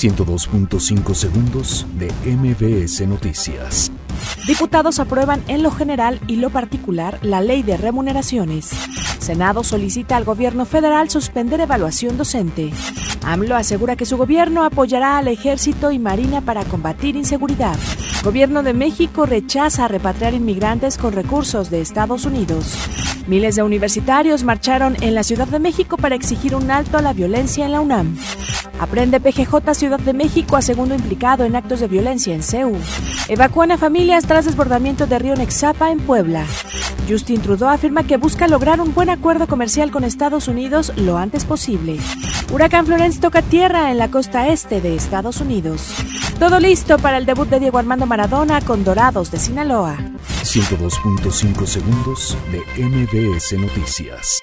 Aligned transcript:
102.5 0.00 1.14
segundos 1.14 1.86
de 1.98 2.10
MBS 2.24 3.06
Noticias. 3.06 3.92
Diputados 4.46 4.98
aprueban 4.98 5.42
en 5.46 5.62
lo 5.62 5.70
general 5.70 6.18
y 6.26 6.36
lo 6.36 6.48
particular 6.48 7.18
la 7.20 7.42
ley 7.42 7.62
de 7.62 7.76
remuneraciones. 7.76 8.70
Senado 9.18 9.62
solicita 9.62 10.16
al 10.16 10.24
gobierno 10.24 10.64
federal 10.64 11.10
suspender 11.10 11.60
evaluación 11.60 12.16
docente. 12.16 12.70
AMLO 13.22 13.54
asegura 13.56 13.96
que 13.96 14.06
su 14.06 14.16
gobierno 14.16 14.64
apoyará 14.64 15.18
al 15.18 15.28
ejército 15.28 15.90
y 15.90 15.98
marina 15.98 16.40
para 16.40 16.64
combatir 16.64 17.14
inseguridad. 17.16 17.76
Gobierno 18.24 18.62
de 18.62 18.72
México 18.72 19.26
rechaza 19.26 19.86
repatriar 19.86 20.32
inmigrantes 20.32 20.96
con 20.96 21.12
recursos 21.12 21.68
de 21.68 21.82
Estados 21.82 22.24
Unidos. 22.24 22.74
Miles 23.26 23.56
de 23.56 23.62
universitarios 23.62 24.44
marcharon 24.44 24.96
en 25.00 25.14
la 25.14 25.22
Ciudad 25.22 25.46
de 25.46 25.58
México 25.58 25.96
para 25.96 26.14
exigir 26.14 26.54
un 26.54 26.70
alto 26.70 26.98
a 26.98 27.02
la 27.02 27.12
violencia 27.12 27.64
en 27.64 27.72
la 27.72 27.80
UNAM. 27.80 28.16
Aprende 28.80 29.20
PGJ 29.20 29.74
Ciudad 29.74 30.00
de 30.00 30.14
México 30.14 30.56
a 30.56 30.62
segundo 30.62 30.94
implicado 30.94 31.44
en 31.44 31.54
actos 31.54 31.80
de 31.80 31.88
violencia 31.88 32.34
en 32.34 32.42
CEU. 32.42 32.76
Evacúan 33.28 33.72
a 33.72 33.78
familias 33.78 34.26
tras 34.26 34.46
desbordamiento 34.46 35.06
de 35.06 35.18
río 35.18 35.36
Nexapa 35.36 35.90
en 35.90 36.00
Puebla. 36.00 36.44
Justin 37.10 37.42
Trudeau 37.42 37.68
afirma 37.68 38.04
que 38.04 38.16
busca 38.16 38.46
lograr 38.46 38.80
un 38.80 38.94
buen 38.94 39.10
acuerdo 39.10 39.48
comercial 39.48 39.90
con 39.90 40.04
Estados 40.04 40.46
Unidos 40.46 40.92
lo 40.96 41.18
antes 41.18 41.44
posible. 41.44 41.98
Huracán 42.52 42.86
Florence 42.86 43.20
toca 43.20 43.42
tierra 43.42 43.90
en 43.90 43.98
la 43.98 44.12
costa 44.12 44.46
este 44.48 44.80
de 44.80 44.94
Estados 44.94 45.40
Unidos. 45.40 45.92
Todo 46.38 46.60
listo 46.60 46.98
para 46.98 47.18
el 47.18 47.26
debut 47.26 47.48
de 47.48 47.58
Diego 47.58 47.78
Armando 47.78 48.06
Maradona 48.06 48.60
con 48.60 48.84
Dorados 48.84 49.32
de 49.32 49.38
Sinaloa. 49.38 49.96
102.5 50.44 51.66
segundos 51.66 52.36
de 52.52 52.84
MBS 52.84 53.58
Noticias. 53.58 54.40